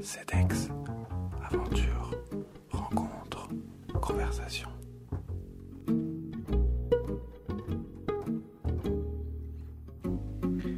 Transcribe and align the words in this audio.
CEDEX, 0.00 0.68
aventure, 1.44 2.14
rencontre, 2.70 3.48
conversation. 4.00 4.68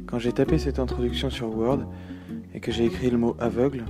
Quand 0.07 0.17
j'ai 0.17 0.31
tapé 0.31 0.57
cette 0.57 0.79
introduction 0.79 1.29
sur 1.29 1.55
Word 1.55 1.81
et 2.55 2.59
que 2.59 2.71
j'ai 2.71 2.85
écrit 2.85 3.11
le 3.11 3.17
mot 3.17 3.35
aveugle, 3.39 3.85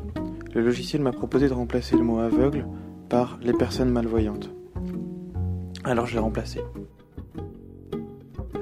le 0.53 0.61
logiciel 0.61 1.01
m'a 1.01 1.13
proposé 1.13 1.47
de 1.47 1.53
remplacer 1.53 1.95
le 1.95 2.03
mot 2.03 2.19
aveugle 2.19 2.67
par 3.07 3.39
les 3.41 3.53
personnes 3.53 3.89
malvoyantes. 3.89 4.49
Alors 5.85 6.07
je 6.07 6.13
l'ai 6.13 6.19
remplacé. 6.19 6.59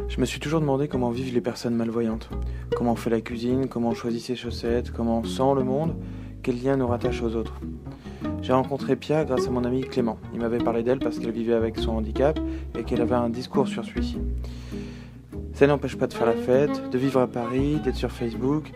Je 0.07 0.21
me 0.21 0.25
suis 0.25 0.39
toujours 0.39 0.59
demandé 0.59 0.87
comment 0.87 1.09
vivent 1.09 1.33
les 1.33 1.41
personnes 1.41 1.75
malvoyantes, 1.75 2.29
comment 2.75 2.91
on 2.91 2.95
fait 2.95 3.09
la 3.09 3.21
cuisine, 3.21 3.67
comment 3.67 3.89
on 3.89 3.95
choisit 3.95 4.21
ses 4.21 4.35
chaussettes, 4.35 4.91
comment 4.91 5.19
on 5.19 5.23
sent 5.23 5.55
le 5.55 5.63
monde, 5.63 5.95
quel 6.41 6.61
lien 6.63 6.77
nous 6.77 6.87
rattache 6.87 7.21
aux 7.21 7.35
autres. 7.35 7.53
J'ai 8.41 8.53
rencontré 8.53 8.95
Pia 8.95 9.25
grâce 9.25 9.47
à 9.47 9.51
mon 9.51 9.63
ami 9.63 9.81
Clément. 9.81 10.17
Il 10.33 10.39
m'avait 10.39 10.59
parlé 10.59 10.83
d'elle 10.83 10.99
parce 10.99 11.19
qu'elle 11.19 11.31
vivait 11.31 11.53
avec 11.53 11.77
son 11.77 11.91
handicap 11.91 12.39
et 12.77 12.83
qu'elle 12.83 13.01
avait 13.01 13.15
un 13.15 13.29
discours 13.29 13.67
sur 13.67 13.83
celui-ci. 13.83 14.17
Ça 15.53 15.67
n'empêche 15.67 15.97
pas 15.97 16.07
de 16.07 16.13
faire 16.13 16.27
la 16.27 16.35
fête, 16.35 16.89
de 16.89 16.97
vivre 16.97 17.19
à 17.19 17.27
Paris, 17.27 17.79
d'être 17.83 17.95
sur 17.95 18.11
Facebook, 18.11 18.71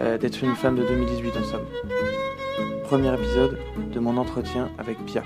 euh, 0.00 0.18
d'être 0.18 0.42
une 0.44 0.54
femme 0.54 0.76
de 0.76 0.82
2018 0.86 1.32
en 1.38 1.44
somme. 1.44 1.66
Premier 2.84 3.14
épisode 3.14 3.58
de 3.92 4.00
mon 4.00 4.16
entretien 4.16 4.68
avec 4.78 4.98
Pia. 5.06 5.22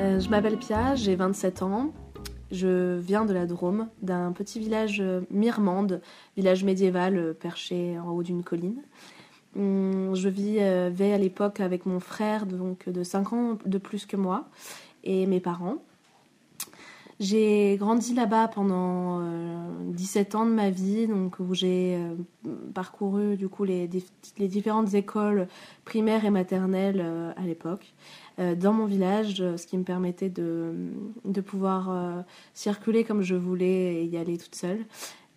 Euh, 0.00 0.18
je 0.18 0.28
m'appelle 0.28 0.56
Pia, 0.56 0.96
j'ai 0.96 1.14
27 1.14 1.62
ans. 1.62 1.92
Je 2.52 2.98
viens 2.98 3.24
de 3.24 3.32
la 3.32 3.46
Drôme, 3.46 3.88
d'un 4.02 4.30
petit 4.32 4.60
village 4.60 5.00
euh, 5.00 5.22
Mirmande, 5.30 6.02
village 6.36 6.64
médiéval 6.64 7.16
euh, 7.16 7.32
perché 7.32 7.98
en 7.98 8.10
haut 8.10 8.22
d'une 8.22 8.44
colline. 8.44 8.82
Hum, 9.56 10.14
Je 10.14 10.28
vivais 10.28 11.12
à 11.12 11.18
l'époque 11.18 11.60
avec 11.60 11.86
mon 11.86 11.98
frère, 11.98 12.46
donc 12.46 12.88
de 12.88 13.02
5 13.02 13.32
ans 13.32 13.58
de 13.64 13.78
plus 13.78 14.06
que 14.06 14.16
moi, 14.16 14.48
et 15.02 15.26
mes 15.26 15.40
parents. 15.40 15.82
J'ai 17.20 17.76
grandi 17.78 18.14
là-bas 18.14 18.48
pendant 18.48 19.20
euh, 19.20 19.66
17 19.92 20.34
ans 20.34 20.46
de 20.46 20.50
ma 20.50 20.70
vie, 20.70 21.06
donc 21.06 21.36
où 21.38 21.54
j'ai 21.54 21.96
euh, 21.96 22.14
parcouru 22.74 23.36
du 23.36 23.48
coup 23.48 23.64
les, 23.64 23.86
dif- 23.86 24.10
les 24.38 24.48
différentes 24.48 24.94
écoles 24.94 25.46
primaires 25.84 26.24
et 26.24 26.30
maternelles 26.30 27.00
euh, 27.04 27.32
à 27.36 27.42
l'époque 27.42 27.92
euh, 28.40 28.54
dans 28.56 28.72
mon 28.72 28.86
village, 28.86 29.40
euh, 29.40 29.56
ce 29.56 29.66
qui 29.66 29.76
me 29.78 29.84
permettait 29.84 30.30
de, 30.30 30.72
de 31.24 31.40
pouvoir 31.40 31.90
euh, 31.90 32.22
circuler 32.54 33.04
comme 33.04 33.22
je 33.22 33.34
voulais 33.36 34.02
et 34.02 34.04
y 34.04 34.16
aller 34.16 34.36
toute 34.38 34.54
seule. 34.56 34.80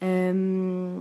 Euh, 0.04 0.98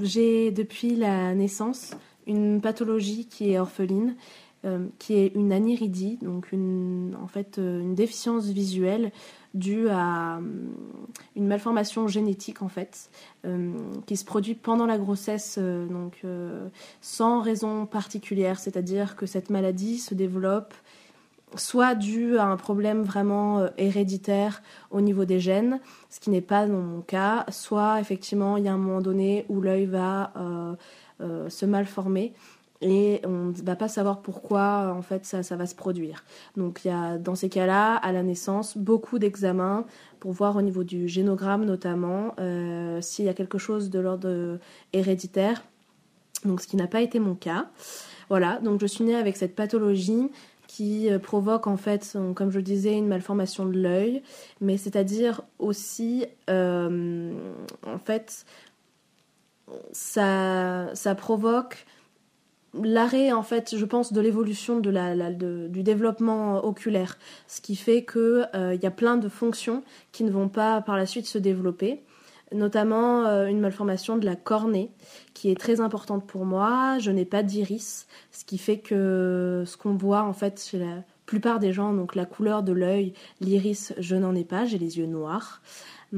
j'ai 0.00 0.50
depuis 0.50 0.96
la 0.96 1.34
naissance 1.34 1.92
une 2.26 2.60
pathologie 2.60 3.26
qui 3.26 3.50
est 3.52 3.58
orpheline, 3.58 4.16
euh, 4.64 4.86
qui 4.98 5.14
est 5.14 5.34
une 5.34 5.52
aniridie, 5.52 6.18
donc 6.22 6.50
une, 6.52 7.14
en 7.22 7.26
fait 7.26 7.58
euh, 7.58 7.80
une 7.82 7.94
déficience 7.94 8.46
visuelle 8.46 9.12
due 9.54 9.88
à 9.88 10.36
euh, 10.36 10.40
une 11.36 11.46
malformation 11.46 12.08
génétique 12.08 12.60
en 12.60 12.68
fait, 12.68 13.10
euh, 13.44 13.72
qui 14.06 14.16
se 14.16 14.24
produit 14.24 14.54
pendant 14.54 14.86
la 14.86 14.98
grossesse, 14.98 15.56
euh, 15.58 15.86
donc 15.86 16.18
euh, 16.24 16.68
sans 17.00 17.40
raison 17.40 17.86
particulière, 17.86 18.58
c'est-à-dire 18.58 19.16
que 19.16 19.26
cette 19.26 19.50
maladie 19.50 19.98
se 19.98 20.14
développe 20.14 20.74
soit 21.56 21.94
dû 21.94 22.36
à 22.36 22.46
un 22.46 22.56
problème 22.56 23.02
vraiment 23.02 23.60
euh, 23.60 23.68
héréditaire 23.78 24.60
au 24.90 25.00
niveau 25.00 25.24
des 25.24 25.38
gènes, 25.38 25.80
ce 26.10 26.18
qui 26.18 26.30
n'est 26.30 26.40
pas 26.40 26.66
dans 26.66 26.80
mon 26.80 27.00
cas, 27.00 27.46
soit 27.50 28.00
effectivement 28.00 28.56
il 28.56 28.64
y 28.64 28.68
a 28.68 28.72
un 28.72 28.78
moment 28.78 29.00
donné 29.00 29.46
où 29.48 29.60
l'œil 29.60 29.86
va 29.86 30.32
se 31.20 31.64
malformer 31.64 32.34
et 32.86 33.22
on 33.24 33.46
ne 33.46 33.62
va 33.64 33.76
pas 33.76 33.88
savoir 33.88 34.20
pourquoi 34.20 34.94
en 34.94 35.00
fait 35.00 35.24
ça, 35.24 35.42
ça 35.42 35.56
va 35.56 35.64
se 35.64 35.74
produire. 35.74 36.22
Donc 36.56 36.84
il 36.84 36.88
y 36.88 36.90
a 36.90 37.16
dans 37.16 37.34
ces 37.34 37.48
cas-là, 37.48 37.96
à 37.96 38.12
la 38.12 38.22
naissance, 38.22 38.76
beaucoup 38.76 39.18
d'examens 39.18 39.86
pour 40.20 40.32
voir 40.32 40.54
au 40.56 40.62
niveau 40.62 40.84
du 40.84 41.08
génogramme 41.08 41.64
notamment 41.64 42.34
euh, 42.38 43.00
s'il 43.00 43.24
y 43.24 43.30
a 43.30 43.34
quelque 43.34 43.56
chose 43.56 43.88
de 43.88 43.98
l'ordre 43.98 44.58
héréditaire, 44.92 45.64
donc 46.44 46.60
ce 46.60 46.66
qui 46.66 46.76
n'a 46.76 46.86
pas 46.86 47.00
été 47.00 47.18
mon 47.18 47.34
cas. 47.34 47.70
Voilà, 48.28 48.58
donc 48.60 48.80
je 48.82 48.86
suis 48.86 49.02
née 49.04 49.16
avec 49.16 49.38
cette 49.38 49.54
pathologie 49.54 50.30
qui 50.66 51.10
euh, 51.10 51.18
provoque 51.18 51.66
en 51.66 51.78
fait, 51.78 52.04
son- 52.04 52.34
comme 52.34 52.50
je 52.50 52.60
disais, 52.60 52.98
une 52.98 53.08
malformation 53.08 53.64
de 53.64 53.78
l'œil, 53.78 54.22
mais 54.60 54.76
c'est-à-dire 54.76 55.40
aussi, 55.58 56.26
euh, 56.50 57.32
en 57.86 57.98
fait, 57.98 58.44
ça, 59.92 60.94
ça 60.94 61.14
provoque 61.14 61.86
l'arrêt 62.82 63.32
en 63.32 63.42
fait 63.42 63.76
je 63.76 63.84
pense 63.84 64.12
de 64.12 64.20
l'évolution 64.20 64.80
du 64.80 65.82
développement 65.82 66.64
oculaire. 66.64 67.18
Ce 67.46 67.60
qui 67.60 67.76
fait 67.76 68.02
que 68.02 68.44
euh, 68.54 68.74
il 68.74 68.82
y 68.82 68.86
a 68.86 68.90
plein 68.90 69.16
de 69.16 69.28
fonctions 69.28 69.82
qui 70.12 70.24
ne 70.24 70.30
vont 70.30 70.48
pas 70.48 70.80
par 70.80 70.96
la 70.96 71.06
suite 71.06 71.26
se 71.26 71.38
développer. 71.38 72.02
Notamment 72.52 73.24
euh, 73.24 73.46
une 73.46 73.60
malformation 73.60 74.16
de 74.16 74.24
la 74.24 74.36
cornée 74.36 74.90
qui 75.32 75.50
est 75.50 75.58
très 75.58 75.80
importante 75.80 76.26
pour 76.26 76.44
moi. 76.44 76.98
Je 76.98 77.10
n'ai 77.10 77.24
pas 77.24 77.42
d'iris 77.42 78.06
ce 78.32 78.44
qui 78.44 78.58
fait 78.58 78.78
que 78.78 79.64
ce 79.66 79.76
qu'on 79.76 79.94
voit 79.94 80.22
en 80.22 80.32
fait 80.32 80.62
chez 80.70 80.78
la 80.78 81.02
plupart 81.26 81.58
des 81.58 81.72
gens 81.72 81.94
donc 81.94 82.14
la 82.14 82.26
couleur 82.26 82.62
de 82.62 82.72
l'œil 82.72 83.14
l'iris 83.40 83.94
je 83.98 84.16
n'en 84.16 84.34
ai 84.34 84.44
pas. 84.44 84.64
J'ai 84.66 84.78
les 84.78 84.98
yeux 84.98 85.06
noirs 85.06 85.62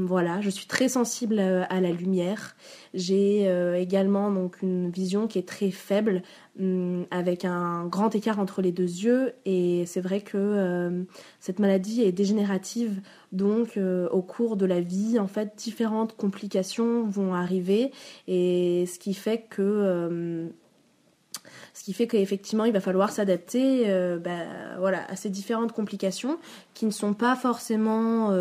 voilà, 0.05 0.43
je 0.43 0.51
suis 0.51 0.67
très 0.67 0.91
sensible 0.91 1.39
euh, 1.39 1.65
à 1.71 1.81
la 1.81 1.91
lumière. 1.91 2.55
J'ai 2.93 3.49
euh, 3.49 3.79
également 3.79 4.31
donc 4.31 4.61
une 4.61 4.91
vision 4.91 5.27
qui 5.27 5.39
est 5.39 5.49
très 5.49 5.71
faible, 5.71 6.23
hum, 6.61 7.07
avec 7.11 7.47
un 7.47 7.87
grand 7.87 8.15
écart 8.15 8.39
entre 8.39 8.61
les 8.61 8.73
deux 8.73 8.83
yeux. 8.83 9.33
Et 9.47 9.85
c'est 9.87 10.03
vrai 10.03 10.21
que 10.21 10.37
euh, 10.37 11.03
cette 11.41 11.61
maladie 11.61 12.03
est 12.03 12.13
dégénérative, 12.13 13.01
donc 13.33 13.79
au 13.79 14.23
cours 14.23 14.57
de 14.57 14.67
la 14.67 14.81
vie, 14.81 15.19
en 15.19 15.27
fait, 15.27 15.55
différentes 15.57 16.17
complications 16.17 17.05
vont 17.05 17.35
arriver, 17.35 17.93
et 18.29 18.85
ce 18.87 18.99
qui 18.99 19.15
fait 19.15 19.47
que 19.49 20.49
fait 21.93 22.07
qu'effectivement, 22.07 22.65
il 22.65 22.73
va 22.73 22.81
falloir 22.81 23.11
s'adapter 23.11 23.85
bah, 24.23 24.97
à 25.09 25.17
ces 25.17 25.31
différentes 25.31 25.73
complications 25.73 26.39
qui 26.75 26.87
ne 26.87 26.91
sont 26.91 27.15
pas 27.15 27.37
forcément 27.37 28.33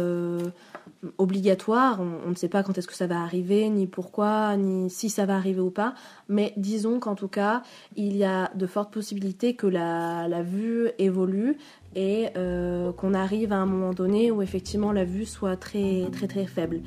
obligatoires. 1.17 1.99
On, 2.01 2.27
on 2.27 2.29
ne 2.29 2.35
sait 2.35 2.49
pas 2.49 2.63
quand 2.63 2.77
est-ce 2.77 2.87
que 2.87 2.95
ça 2.95 3.07
va 3.07 3.21
arriver, 3.21 3.69
ni 3.69 3.87
pourquoi, 3.87 4.57
ni 4.57 4.89
si 4.89 5.09
ça 5.09 5.25
va 5.25 5.35
arriver 5.35 5.61
ou 5.61 5.71
pas. 5.71 5.93
Mais 6.29 6.53
disons 6.57 6.99
qu'en 6.99 7.15
tout 7.15 7.27
cas, 7.27 7.61
il 7.95 8.15
y 8.15 8.23
a 8.23 8.51
de 8.55 8.67
fortes 8.67 8.93
possibilités 8.93 9.55
que 9.55 9.67
la, 9.67 10.27
la 10.27 10.41
vue 10.41 10.89
évolue 10.99 11.57
et 11.95 12.27
euh, 12.35 12.91
qu'on 12.91 13.13
arrive 13.13 13.53
à 13.53 13.57
un 13.57 13.65
moment 13.65 13.93
donné 13.93 14.31
où 14.31 14.41
effectivement 14.41 14.91
la 14.91 15.05
vue 15.05 15.25
soit 15.25 15.55
très 15.55 16.05
très 16.11 16.27
très 16.27 16.45
faible. 16.45 16.81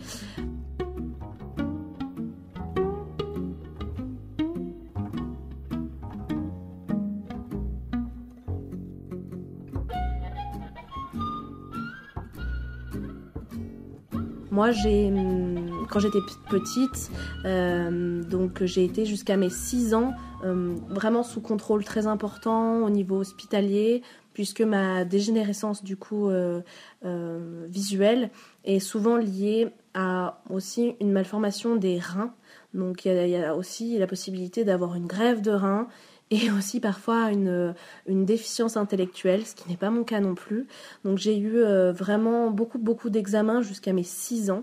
Moi, 14.59 14.73
j'ai, 14.73 15.07
hum, 15.07 15.87
quand 15.89 16.01
j'étais 16.01 16.19
petite, 16.51 17.13
euh, 17.45 18.25
donc 18.25 18.65
j'ai 18.65 18.85
été 18.85 19.07
jusqu'à 19.07 19.37
mes 19.37 19.51
6 19.51 19.95
ans 19.95 20.15
euh, 20.43 20.75
vraiment 20.89 21.23
sous 21.23 21.41
contrôle 21.41 21.85
très 21.85 22.09
important 22.09 22.79
au 22.85 22.91
niveau 22.91 23.19
hospitalier, 23.19 24.03
puisque 24.33 24.61
ma 24.61 25.05
dégénérescence 25.05 25.85
du 25.85 25.97
coup 25.97 26.29
euh, 26.29 26.63
euh, 27.05 27.67
visuelle 27.69 28.31
est 28.65 28.81
souvent 28.81 29.17
liée 29.17 29.69
à 29.95 30.41
aussi 30.51 30.97
une 31.01 31.13
malformation 31.13 31.77
des 31.77 32.01
reins. 32.01 32.35
Donc 32.79 33.05
il 33.05 33.29
y, 33.29 33.37
a- 33.37 33.55
aussi 33.55 33.99
la 33.99 34.07
possibilité 34.07 34.65
d'avoir 34.65 34.95
une 34.95 35.07
grève 35.07 35.41
de 35.43 35.51
reins 35.51 35.89
et 36.31 36.51
aussi 36.51 36.79
parfois 36.79 37.31
une, 37.31 37.75
une 38.07 38.27
déficience 38.27 38.77
intellectuelle, 38.77 39.47
ce 39.47 39.55
qui 39.55 39.67
n'est 39.69 39.79
pas 39.79 39.89
mon 39.89 40.05
cas 40.05 40.21
non 40.21 40.35
plus. 40.35 40.67
Donc 41.05 41.17
j'ai 41.17 41.39
eu 41.39 41.57
euh, 41.57 41.91
vraiment 41.91 42.51
beaucoup 42.51 42.79
beaucoup 42.79 43.09
d'examens 43.09 43.63
jusqu'à 43.63 43.95
mes 43.95 44.03
6 44.03 44.51
ans 44.51 44.63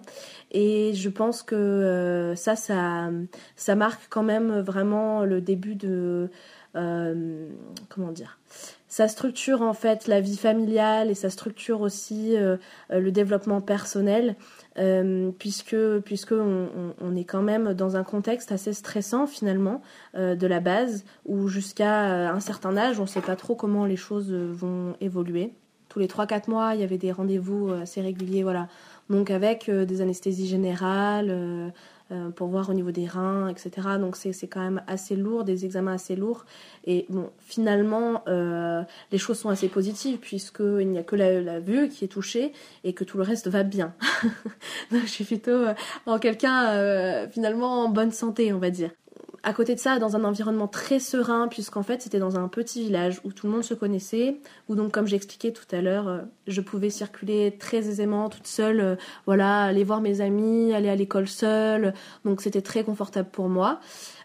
et 0.51 0.93
je 0.93 1.09
pense 1.09 1.41
que 1.41 1.55
euh, 1.55 2.35
ça 2.35 2.55
ça 2.55 3.75
marque 3.75 4.03
quand 4.09 4.23
même 4.23 4.59
vraiment 4.59 5.25
le 5.25 5.41
début 5.41 5.75
de 5.75 6.29
euh, 6.75 7.49
comment 7.89 8.11
dire 8.11 8.37
ça 8.95 9.07
structure 9.09 9.61
en 9.61 9.73
fait 9.73 10.07
la 10.07 10.21
vie 10.21 10.37
familiale 10.37 11.09
et 11.11 11.15
ça 11.15 11.29
structure 11.29 11.81
aussi 11.81 12.37
euh, 12.37 12.55
euh, 12.91 12.99
le 12.99 13.11
développement 13.11 13.59
personnel 13.59 14.35
euh, 14.77 15.31
puisque 15.39 15.77
puisque 16.03 16.33
on, 16.33 17.15
est 17.15 17.23
quand 17.23 17.41
même 17.41 17.73
dans 17.73 17.95
un 17.95 18.03
contexte 18.03 18.51
assez 18.51 18.73
stressant 18.73 19.25
finalement 19.25 19.81
euh, 20.15 20.35
de 20.35 20.47
la 20.47 20.59
base 20.59 21.05
où 21.25 21.47
jusqu'à 21.47 22.11
euh, 22.11 22.27
un 22.27 22.41
certain 22.41 22.75
âge 22.75 22.99
on 22.99 23.03
ne 23.03 23.07
sait 23.07 23.21
pas 23.21 23.37
trop 23.37 23.55
comment 23.55 23.85
les 23.85 23.95
choses 23.95 24.33
vont 24.33 24.95
évoluer 24.99 25.53
tous 25.87 25.99
les 25.99 26.07
3-4 26.07 26.49
mois, 26.49 26.75
il 26.75 26.81
y 26.81 26.83
avait 26.83 26.97
des 26.97 27.13
rendez-vous 27.13 27.69
assez 27.69 28.01
réguliers, 28.01 28.43
voilà. 28.43 28.67
Donc 29.09 29.31
avec 29.31 29.71
des 29.71 30.01
anesthésies 30.01 30.47
générales, 30.47 31.71
euh, 32.15 32.29
pour 32.29 32.47
voir 32.47 32.69
au 32.69 32.73
niveau 32.73 32.91
des 32.91 33.07
reins, 33.07 33.49
etc. 33.49 33.71
Donc 33.99 34.15
c'est 34.15 34.47
quand 34.47 34.61
même 34.61 34.81
assez 34.87 35.15
lourd, 35.15 35.43
des 35.43 35.65
examens 35.65 35.93
assez 35.93 36.15
lourds. 36.15 36.45
Et 36.85 37.05
bon, 37.09 37.29
finalement, 37.39 38.23
euh, 38.27 38.83
les 39.11 39.17
choses 39.17 39.39
sont 39.39 39.49
assez 39.49 39.67
positives 39.67 40.17
puisqu'il 40.17 40.87
n'y 40.87 40.97
a 40.97 41.03
que 41.03 41.15
la, 41.15 41.59
vue 41.59 41.89
qui 41.89 42.05
est 42.05 42.09
touchée 42.09 42.53
et 42.83 42.93
que 42.93 43.03
tout 43.03 43.17
le 43.17 43.23
reste 43.23 43.47
va 43.47 43.63
bien. 43.63 43.93
Donc 44.91 45.01
je 45.03 45.09
suis 45.09 45.25
plutôt 45.25 45.51
euh, 45.51 45.73
en 46.05 46.19
quelqu'un 46.19 47.27
finalement 47.29 47.83
en 47.85 47.89
bonne 47.89 48.11
santé, 48.11 48.53
on 48.53 48.59
va 48.59 48.69
dire 48.69 48.91
à 49.45 49.53
côté 49.53 49.75
de 49.75 49.79
ça, 49.79 49.99
dans 49.99 50.15
un 50.15 50.23
environnement 50.23 50.67
très 50.67 50.99
serein, 50.99 51.47
puisqu'en 51.47 51.83
fait 51.83 52.01
c'était 52.01 52.17
dans 52.17 52.35
un 52.37 52.47
petit 52.47 52.81
village 52.81 53.21
où 53.23 53.31
tout 53.31 53.45
le 53.45 53.53
monde 53.53 53.63
se 53.63 53.75
connaissait, 53.75 54.39
où 54.67 54.75
donc 54.75 54.91
comme 54.91 55.05
j'expliquais 55.05 55.51
tout 55.51 55.67
à 55.71 55.81
l'heure, 55.81 56.07
euh, 56.07 56.21
je 56.47 56.61
pouvais 56.61 56.89
circuler 56.89 57.55
très 57.59 57.77
aisément 57.77 58.27
toute 58.29 58.47
seule, 58.47 58.79
euh, 58.79 58.95
voilà, 59.27 59.65
aller 59.65 59.83
voir 59.83 60.01
mes 60.01 60.19
amis, 60.19 60.73
aller 60.73 60.89
à 60.89 60.95
l'école 60.95 61.27
seule, 61.27 61.93
donc 62.25 62.41
c'était 62.41 62.63
très 62.63 62.83
confortable 62.83 63.29
pour 63.31 63.47
moi. 63.47 63.79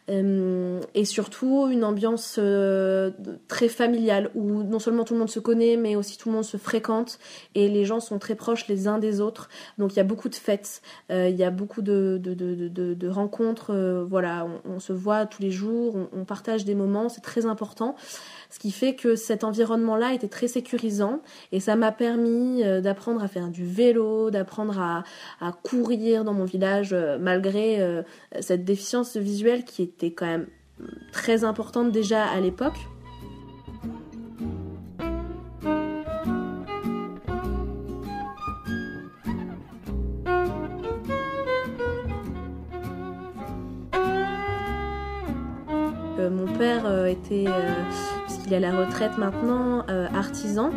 Euh, 0.08 0.80
et 0.94 1.04
surtout 1.04 1.68
une 1.70 1.84
ambiance 1.84 2.36
euh, 2.38 3.10
très 3.48 3.68
familiale 3.68 4.30
où 4.34 4.62
non 4.62 4.78
seulement 4.78 5.04
tout 5.04 5.14
le 5.14 5.20
monde 5.20 5.30
se 5.30 5.38
connaît 5.38 5.76
mais 5.76 5.94
aussi 5.94 6.16
tout 6.16 6.30
le 6.30 6.34
monde 6.34 6.44
se 6.44 6.56
fréquente 6.56 7.18
et 7.54 7.68
les 7.68 7.84
gens 7.84 8.00
sont 8.00 8.18
très 8.18 8.34
proches 8.34 8.66
les 8.66 8.88
uns 8.88 8.98
des 8.98 9.20
autres. 9.20 9.48
Donc 9.78 9.92
il 9.92 9.96
y 9.98 10.00
a 10.00 10.04
beaucoup 10.04 10.28
de 10.28 10.34
fêtes 10.34 10.82
euh, 11.10 11.28
il 11.28 11.36
y 11.36 11.44
a 11.44 11.50
beaucoup 11.50 11.82
de, 11.82 12.20
rencontres 13.08 13.74
voilà 14.08 14.46
on, 14.64 14.80
se 14.80 14.92
voit 14.92 15.26
tous 15.26 15.42
les 15.42 15.50
jours 15.50 15.96
on, 16.12 16.24
partage 16.24 16.64
des 16.64 16.74
moments 16.74 17.08
c'est 17.08 17.20
très 17.20 17.46
important. 17.46 17.94
Ce 18.50 18.58
qui 18.58 18.72
fait 18.72 18.96
que 18.96 19.14
cet 19.14 19.44
environnement-là 19.44 20.12
était 20.12 20.28
très 20.28 20.48
sécurisant 20.48 21.20
et 21.52 21.60
ça 21.60 21.76
m'a 21.76 21.92
permis 21.92 22.64
d'apprendre 22.82 23.22
à 23.22 23.28
faire 23.28 23.48
du 23.48 23.64
vélo, 23.64 24.30
d'apprendre 24.30 24.80
à, 24.80 25.04
courir 25.62 26.24
dans 26.24 26.32
mon 26.32 26.44
village 26.44 26.94
malgré 27.20 28.02
cette 28.40 28.64
déficience 28.64 29.16
visuelle 29.16 29.64
qui 29.64 29.89
était 29.90 30.12
quand 30.12 30.26
même 30.26 30.46
très 31.12 31.44
importante 31.44 31.92
déjà 31.92 32.24
à 32.24 32.40
l'époque. 32.40 32.78
mon 46.32 46.46
père 46.58 47.06
était 47.06 47.46
il 48.50 48.54
est 48.54 48.56
à 48.56 48.72
la 48.72 48.76
retraite 48.76 49.16
maintenant, 49.16 49.84
euh, 49.88 50.08
artisan, 50.12 50.70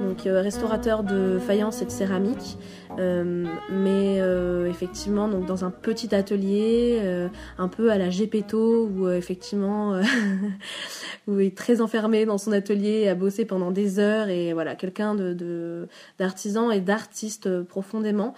donc 0.00 0.26
euh, 0.26 0.40
restaurateur 0.42 1.04
de 1.04 1.38
faïence 1.38 1.80
et 1.80 1.84
de 1.84 1.90
céramique, 1.90 2.58
euh, 3.00 3.46
mais 3.70 4.20
effectivement 4.68 5.28
donc 5.28 5.46
dans 5.46 5.64
un 5.64 5.70
petit 5.70 6.14
atelier, 6.14 7.00
un 7.58 7.68
peu 7.68 7.90
à 7.90 7.98
la 7.98 8.10
Gepetto, 8.10 8.86
où 8.86 9.08
effectivement 9.08 10.00
où 11.26 11.40
il 11.40 11.46
est 11.48 11.56
très 11.56 11.80
enfermé 11.80 12.26
dans 12.26 12.38
son 12.38 12.52
atelier, 12.52 13.08
à 13.08 13.14
bosser 13.14 13.44
pendant 13.44 13.70
des 13.70 13.98
heures 13.98 14.28
et 14.28 14.52
voilà 14.52 14.74
quelqu'un 14.74 15.14
de 15.14 15.88
d'artisan 16.18 16.70
et 16.70 16.80
d'artiste 16.80 17.62
profondément. 17.62 18.34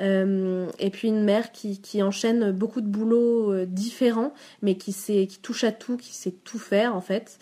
Euh, 0.00 0.68
et 0.78 0.90
puis 0.90 1.08
une 1.08 1.24
mère 1.24 1.52
qui, 1.52 1.80
qui 1.80 2.02
enchaîne 2.02 2.50
beaucoup 2.52 2.80
de 2.80 2.86
boulots 2.86 3.52
euh, 3.52 3.66
différents, 3.66 4.32
mais 4.62 4.76
qui, 4.76 4.92
sait, 4.92 5.26
qui 5.26 5.38
touche 5.38 5.64
à 5.64 5.72
tout, 5.72 5.96
qui 5.96 6.14
sait 6.14 6.32
tout 6.44 6.58
faire 6.58 6.94
en 6.94 7.00
fait. 7.00 7.38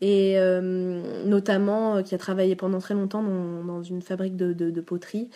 Et 0.00 0.38
euh, 0.38 1.24
notamment 1.24 2.02
qui 2.02 2.14
a 2.14 2.18
travaillé 2.18 2.56
pendant 2.56 2.78
très 2.78 2.94
longtemps 2.94 3.22
dans, 3.22 3.64
dans 3.64 3.82
une 3.82 4.02
fabrique 4.02 4.36
de, 4.36 4.52
de, 4.52 4.70
de 4.70 4.80
poterie, 4.80 5.30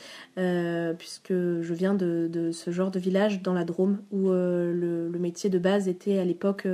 puisque 0.99 1.33
je 1.33 1.75
viens 1.75 1.95
de, 1.95 2.29
de, 2.31 2.53
ce 2.53 2.71
genre 2.71 2.91
de 2.91 2.99
village 2.99 3.43
dans 3.43 3.55
la 3.55 3.65
Drôme, 3.65 3.99
où 4.11 4.31
le, 4.31 5.09
le, 5.09 5.19
métier 5.19 5.51
de 5.51 5.59
base 5.59 5.89
était 5.89 6.19
à 6.19 6.25
l'époque 6.25 6.67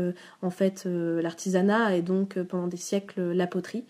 en 0.42 0.50
fait 0.50 0.86
l'artisanat 0.86 1.96
et 1.96 2.02
donc 2.02 2.38
pendant 2.42 2.66
des 2.66 2.76
siècles 2.76 3.32
la 3.32 3.46
poterie 3.46 3.84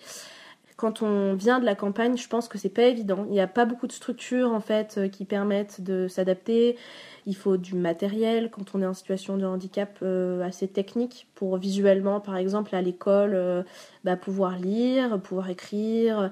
quand 0.85 1.01
on 1.01 1.33
vient 1.33 1.61
de 1.61 1.65
la 1.65 1.75
campagne, 1.75 2.19
je 2.19 2.29
pense 2.29 2.47
que 2.47 2.59
c'est 2.59 2.69
pas 2.69 2.83
évident. 2.83 3.25
Il 3.29 3.33
n'y 3.33 3.41
a 3.41 3.47
pas 3.47 3.65
beaucoup 3.65 3.87
de 3.87 3.93
structures 3.93 4.53
en 4.53 4.61
fait 4.61 4.97
euh, 4.99 5.09
qui 5.09 5.25
permettent 5.25 5.81
de 5.81 6.09
s'adapter. 6.09 6.77
Il 7.25 7.35
faut 7.35 7.57
du 7.57 7.75
matériel 7.75 8.51
quand 8.51 8.75
on 8.75 8.83
est 8.83 8.87
en 8.87 8.93
situation 8.93 9.39
de 9.39 9.47
handicap 9.47 9.97
euh, 10.03 10.43
assez 10.43 10.69
technique 10.69 11.27
pour 11.37 11.57
visuellement, 11.57 12.21
par 12.21 12.37
exemple, 12.37 12.75
à 12.77 12.83
l'école, 12.83 13.33
euh, 13.33 13.63
bah, 14.05 14.17
pouvoir 14.17 14.59
lire, 14.59 15.19
pouvoir 15.23 15.49
écrire, 15.49 16.31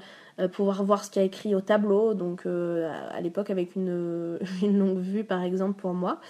pouvoir 0.53 0.85
voir 0.85 1.03
ce 1.03 1.11
qu'il 1.11 1.23
y 1.23 1.25
a 1.25 1.27
écrit 1.27 1.55
au 1.55 1.63
tableau. 1.63 2.13
Donc 2.13 2.45
à 2.45 3.21
l'époque 3.23 3.49
avec 3.49 3.75
une, 3.75 4.39
une, 4.63 4.79
longue 4.79 4.99
vue, 4.99 5.25
par 5.25 5.43
exemple, 5.43 5.81
pour 5.81 5.95
moi. 5.95 6.21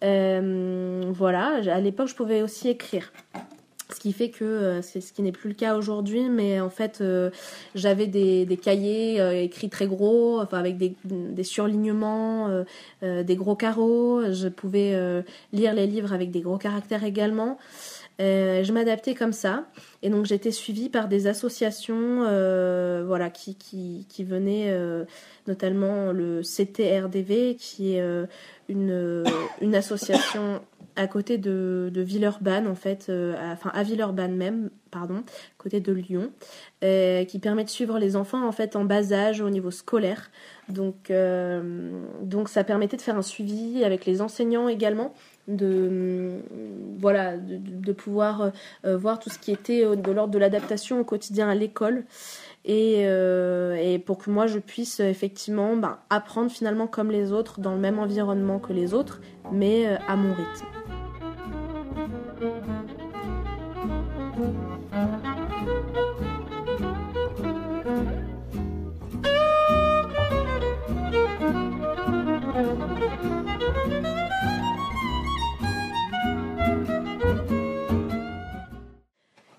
voilà, 0.00 1.60
à 1.70 1.80
l'époque, 1.80 2.08
je 2.08 2.14
pouvais 2.14 2.40
aussi 2.40 2.70
écrire. 2.70 3.12
Ce 3.96 4.00
qui 4.00 4.12
fait 4.12 4.28
que 4.28 4.44
euh, 4.44 4.82
c'est 4.82 5.00
ce 5.00 5.10
qui 5.14 5.22
n'est 5.22 5.32
plus 5.32 5.48
le 5.48 5.54
cas 5.54 5.74
aujourd'hui, 5.74 6.28
mais 6.28 6.60
en 6.60 6.68
fait 6.68 6.98
euh, 7.00 7.30
j'avais 7.74 8.06
des, 8.06 8.44
des, 8.44 8.58
cahiers 8.58 9.22
euh, 9.22 9.32
écrits 9.32 9.70
très 9.70 9.86
gros, 9.86 10.38
enfin 10.38 10.58
avec 10.58 10.76
des, 10.76 10.94
des 11.04 11.44
surlignements, 11.44 12.50
des 13.00 13.36
gros 13.36 13.56
carreaux. 13.56 14.20
Je 14.34 14.48
pouvais 14.48 15.24
lire 15.54 15.72
les 15.72 15.86
livres 15.86 16.12
avec 16.12 16.30
des 16.30 16.42
gros 16.42 16.58
caractères 16.58 17.04
également. 17.04 17.56
je 18.18 18.70
m'adaptais 18.70 19.14
comme 19.14 19.32
ça, 19.32 19.64
et 20.02 20.10
donc 20.10 20.26
j'étais 20.26 20.50
suivie 20.50 20.90
par 20.90 21.08
des 21.08 21.26
associations, 21.26 22.20
voilà, 23.06 23.30
qui 23.30 23.54
qui, 23.54 24.04
qui 24.10 24.24
venaient, 24.24 24.76
notamment 25.46 26.12
le 26.12 26.42
CTRDV, 26.42 27.56
qui 27.56 27.94
est 27.94 28.04
une 28.68 29.24
une 29.62 29.74
association 29.74 30.60
à 30.96 31.06
côté 31.06 31.38
de, 31.38 31.90
Villeurbanne, 31.94 32.66
en 32.66 32.74
fait, 32.74 33.06
euh, 33.08 33.34
enfin 33.52 33.70
à 33.74 33.82
Villeurbanne 33.82 34.34
même, 34.34 34.70
pardon, 34.90 35.22
côté 35.58 35.80
de 35.80 35.92
Lyon, 35.92 36.30
euh, 36.82 37.24
qui 37.24 37.38
permet 37.38 37.64
de 37.64 37.68
suivre 37.68 37.98
les 37.98 38.16
enfants 38.16 38.46
en 38.46 38.52
fait 38.52 38.76
en 38.76 38.84
bas 38.84 39.12
âge 39.12 39.40
au 39.40 39.50
niveau 39.50 39.70
scolaire. 39.70 40.30
Donc, 40.68 41.10
euh, 41.10 42.00
donc 42.22 42.48
ça 42.48 42.64
permettait 42.64 42.96
de 42.96 43.02
faire 43.02 43.16
un 43.16 43.22
suivi 43.22 43.84
avec 43.84 44.06
les 44.06 44.22
enseignants 44.22 44.68
également, 44.68 45.12
de 45.48 46.40
voilà, 46.98 47.36
de, 47.36 47.58
de 47.58 47.92
pouvoir 47.92 48.50
voir 48.82 49.18
tout 49.18 49.30
ce 49.30 49.38
qui 49.38 49.52
était 49.52 49.84
de 49.84 50.12
l'ordre 50.12 50.32
de 50.32 50.38
l'adaptation 50.38 50.98
au 50.98 51.04
quotidien 51.04 51.48
à 51.48 51.54
l'école. 51.54 52.04
Et, 52.64 53.02
et, 53.02 53.98
pour 54.00 54.18
que 54.18 54.28
moi 54.28 54.48
je 54.48 54.58
puisse 54.58 54.98
effectivement 54.98 55.76
ben, 55.76 55.98
apprendre 56.10 56.50
finalement 56.50 56.88
comme 56.88 57.12
les 57.12 57.30
autres 57.30 57.60
dans 57.60 57.74
le 57.74 57.80
même 57.80 58.00
environnement 58.00 58.58
que 58.58 58.72
les 58.72 58.92
autres, 58.92 59.20
mais 59.52 59.86
à 60.08 60.16
mon 60.16 60.34
rythme. 60.34 60.85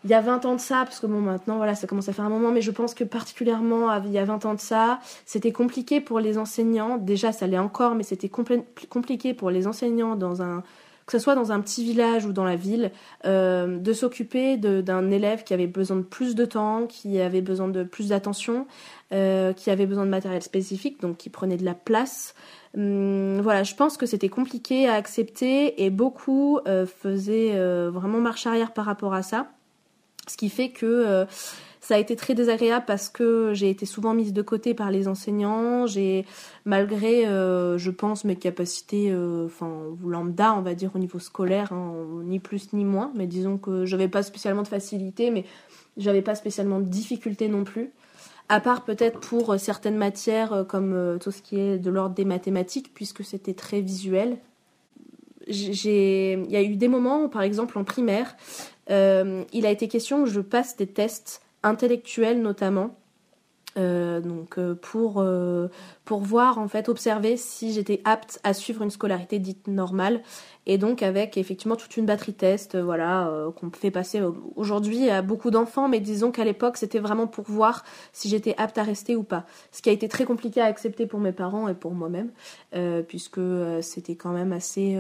Il 0.08 0.12
y 0.12 0.14
a 0.14 0.22
20 0.22 0.46
ans 0.46 0.56
de 0.56 0.62
ça, 0.62 0.86
parce 0.86 1.02
que 1.02 1.06
maintenant, 1.06 1.58
voilà, 1.58 1.76
ça 1.76 1.86
commence 1.86 2.08
à 2.08 2.14
faire 2.14 2.24
un 2.24 2.30
moment, 2.30 2.50
mais 2.50 2.62
je 2.62 2.72
pense 2.72 2.94
que 2.94 3.04
particulièrement 3.04 3.94
il 4.06 4.12
y 4.12 4.18
a 4.18 4.24
20 4.24 4.46
ans 4.46 4.54
de 4.54 4.60
ça, 4.60 5.00
c'était 5.26 5.52
compliqué 5.52 6.00
pour 6.00 6.22
les 6.22 6.38
enseignants. 6.38 6.98
Déjà, 6.98 7.34
ça 7.34 7.46
l'est 7.46 7.58
encore, 7.58 7.94
mais 7.94 8.04
c'était 8.04 8.30
compliqué 8.30 9.34
pour 9.34 9.50
les 9.50 9.68
enseignants 9.68 10.16
dans 10.16 10.42
un, 10.42 10.64
que 11.08 11.12
ce 11.12 11.20
soit 11.20 11.36
dans 11.36 11.52
un 11.52 11.60
petit 11.60 11.84
village 11.84 12.26
ou 12.26 12.32
dans 12.32 12.46
la 12.46 12.56
ville, 12.56 12.92
euh, 13.26 13.80
de 13.80 13.92
s'occuper 13.92 14.56
d'un 14.56 15.12
élève 15.12 15.44
qui 15.44 15.54
avait 15.54 15.68
besoin 15.68 15.98
de 15.98 16.04
plus 16.04 16.36
de 16.36 16.46
temps, 16.46 16.86
qui 16.88 17.20
avait 17.20 17.42
besoin 17.42 17.68
de 17.68 17.84
plus 17.84 18.10
d'attention, 18.10 18.66
euh, 19.14 19.54
qui 19.54 19.70
avait 19.70 19.86
besoin 19.86 20.06
de 20.06 20.12
matériel 20.12 20.42
spécifique, 20.42 21.02
donc 21.02 21.18
qui 21.18 21.30
prenait 21.30 21.58
de 21.58 21.66
la 21.66 21.74
place. 21.74 22.36
Hum, 22.76 23.40
voilà, 23.42 23.64
je 23.64 23.76
pense 23.76 23.98
que 23.98 24.06
c'était 24.06 24.30
compliqué 24.30 24.88
à 24.88 24.94
accepter 24.94 25.84
et 25.84 25.90
beaucoup 25.90 26.60
euh, 26.68 26.86
faisaient 26.86 27.58
vraiment 27.90 28.20
marche 28.20 28.46
arrière 28.48 28.74
par 28.74 28.86
rapport 28.86 29.14
à 29.14 29.24
ça. 29.24 29.48
Ce 30.28 30.36
qui 30.36 30.50
fait 30.50 30.70
que 30.70 30.86
euh, 30.86 31.26
ça 31.80 31.96
a 31.96 31.98
été 31.98 32.16
très 32.16 32.36
désagréable 32.36 32.84
parce 32.86 33.10
que 33.10 33.54
j'ai 33.54 33.70
été 33.70 33.86
souvent 33.86 34.14
mise 34.14 34.34
de 34.34 34.42
côté 34.42 34.74
par 34.74 34.92
les 34.92 35.08
enseignants. 35.08 35.88
J'ai, 35.88 36.26
malgré, 36.66 37.26
euh, 37.26 37.78
je 37.78 37.92
pense, 37.92 38.26
mes 38.26 38.36
capacités, 38.36 39.10
euh, 39.10 39.46
enfin, 39.46 39.72
lambda, 40.06 40.54
on 40.54 40.62
va 40.62 40.74
dire, 40.74 40.92
au 40.96 41.00
niveau 41.00 41.20
scolaire, 41.20 41.72
hein, 41.72 41.94
ni 42.26 42.40
plus 42.40 42.74
ni 42.74 42.84
moins, 42.84 43.12
mais 43.16 43.26
disons 43.26 43.58
que 43.58 43.86
j'avais 43.86 44.10
pas 44.10 44.22
spécialement 44.22 44.64
de 44.64 44.68
facilité, 44.68 45.32
mais 45.32 45.46
j'avais 45.96 46.22
pas 46.22 46.36
spécialement 46.36 46.80
de 46.80 46.90
difficulté 46.90 47.48
non 47.48 47.64
plus. 47.64 47.92
À 48.50 48.60
part 48.62 48.86
peut-être 48.86 49.20
pour 49.20 49.60
certaines 49.60 49.98
matières 49.98 50.66
comme 50.70 51.18
tout 51.22 51.32
ce 51.32 51.42
qui 51.42 51.60
est 51.60 51.78
de 51.78 51.90
l'ordre 51.90 52.16
des 52.16 52.24
mathématiques, 52.24 52.94
puisque 52.94 53.24
c'était 53.24 53.54
très 53.54 53.82
visuel. 53.82 54.38
J'ai, 55.48 56.34
il 56.34 56.52
y 56.52 56.56
a 56.56 56.62
eu 56.62 56.76
des 56.76 56.88
moments, 56.88 57.30
par 57.30 57.42
exemple 57.42 57.78
en 57.78 57.84
primaire, 57.84 58.36
euh, 58.90 59.44
il 59.54 59.66
a 59.66 59.72
été 59.72 59.88
question 59.88 60.24
que 60.24 60.30
je 60.30 60.42
passe 60.42 60.78
des 60.78 60.88
tests 60.88 61.42
intellectuels 61.64 62.42
notamment. 62.42 62.96
Euh, 63.78 64.22
donc 64.22 64.58
euh, 64.58 64.76
pour, 64.76 65.16
euh, 65.18 65.68
pour 66.04 66.22
voir 66.22 66.58
en 66.58 66.68
fait 66.68 66.90
observer 66.90 67.38
si 67.38 67.74
j'étais 67.74 68.02
apte 68.06 68.40
à 68.44 68.54
suivre 68.54 68.82
une 68.82 68.90
scolarité 68.90 69.40
dite 69.40 69.68
normale. 69.68 70.22
Et 70.66 70.78
donc 70.78 71.04
avec 71.04 71.38
effectivement 71.38 71.76
toute 71.76 71.96
une 71.96 72.06
batterie 72.06 72.34
de 72.34 72.38
tests 72.38 72.76
voilà 72.76 73.32
qu'on 73.56 73.72
fait 73.72 73.92
passer 73.92 74.22
aujourd'hui 74.56 75.10
à 75.10 75.22
beaucoup 75.22 75.50
d'enfants. 75.50 75.88
Mais 75.88 76.00
disons 76.00 76.32
qu'à 76.32 76.44
l'époque 76.44 76.78
c'était 76.78 77.00
vraiment 77.00 77.28
pour 77.28 77.46
voir 77.48 77.86
si 78.12 78.28
j'étais 78.28 78.54
apte 78.58 78.78
à 78.78 78.84
rester 78.84 79.16
ou 79.16 79.24
pas. 79.24 79.46
Ce 79.72 79.82
qui 79.82 79.90
a 79.90 79.94
été 79.94 80.10
très 80.10 80.26
compliqué 80.26 80.60
à 80.60 80.66
accepter 80.66 81.06
pour 81.06 81.20
mes 81.20 81.32
parents 81.32 81.70
et 81.70 81.74
pour 81.74 81.94
moi-même 81.94 82.32
puisque 83.08 83.40
c'était 83.82 84.16
quand 84.16 84.32
même 84.32 84.52
assez 84.52 84.98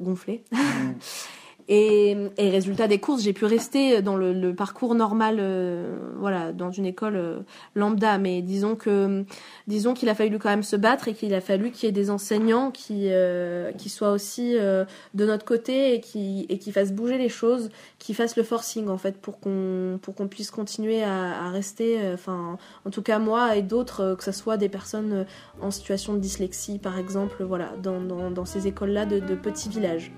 gonflé. 0.00 0.44
Mmh. 0.52 0.58
Et, 1.72 2.16
et, 2.36 2.50
résultat 2.50 2.88
des 2.88 2.98
courses, 2.98 3.22
j'ai 3.22 3.32
pu 3.32 3.44
rester 3.44 4.02
dans 4.02 4.16
le, 4.16 4.52
parcours 4.54 4.96
normal, 4.96 5.36
euh, 5.38 5.96
voilà, 6.18 6.52
dans 6.52 6.72
une 6.72 6.84
école 6.84 7.14
euh, 7.14 7.38
lambda. 7.76 8.18
Mais 8.18 8.42
disons 8.42 8.74
que, 8.74 9.24
disons 9.68 9.94
qu'il 9.94 10.08
a 10.08 10.16
fallu 10.16 10.40
quand 10.40 10.48
même 10.48 10.64
se 10.64 10.74
battre 10.74 11.06
et 11.06 11.14
qu'il 11.14 11.32
a 11.32 11.40
fallu 11.40 11.70
qu'il 11.70 11.86
y 11.86 11.88
ait 11.88 11.92
des 11.92 12.10
enseignants 12.10 12.72
qui, 12.72 13.06
euh, 13.10 13.70
qui 13.70 13.88
soient 13.88 14.10
aussi 14.10 14.54
de 14.54 15.24
notre 15.24 15.44
côté 15.44 15.94
et 15.94 16.00
qui, 16.00 16.44
et 16.48 16.58
qui 16.58 16.72
fassent 16.72 16.92
bouger 16.92 17.18
les 17.18 17.28
choses, 17.28 17.70
qui 18.00 18.14
fassent 18.14 18.36
le 18.36 18.42
forcing 18.42 18.88
en 18.88 18.98
fait 18.98 19.16
pour 19.18 19.38
qu'on, 19.38 20.00
pour 20.02 20.16
qu'on 20.16 20.26
puisse 20.26 20.50
continuer 20.50 21.04
à, 21.04 21.44
à 21.44 21.50
rester. 21.50 22.00
Enfin, 22.12 22.58
en 22.84 22.90
tout 22.90 23.02
cas 23.02 23.20
moi 23.20 23.54
et 23.54 23.62
d'autres, 23.62 24.16
que 24.18 24.24
ce 24.24 24.32
soit 24.32 24.56
des 24.56 24.68
personnes 24.68 25.24
en 25.60 25.70
situation 25.70 26.14
de 26.14 26.18
dyslexie 26.18 26.80
par 26.80 26.98
exemple, 26.98 27.44
voilà, 27.44 27.74
dans, 27.80 28.00
dans, 28.00 28.32
dans 28.32 28.44
ces 28.44 28.66
écoles-là 28.66 29.06
de, 29.06 29.20
de 29.20 29.36
petits 29.36 29.68
villages. 29.68 30.10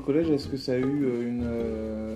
Collège, 0.00 0.30
est-ce 0.30 0.48
que 0.48 0.56
ça 0.56 0.72
a 0.72 0.76
eu 0.76 1.04
euh, 1.04 1.28
une. 1.28 1.44
Euh, 1.44 2.14